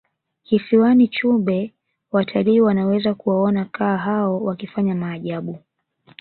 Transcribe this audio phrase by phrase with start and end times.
[0.43, 1.73] kisiwani chumbe
[2.11, 5.59] watalii wanaweza kuwaona kaa hao wakifanya maajabu